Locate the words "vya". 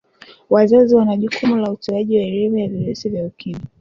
3.09-3.25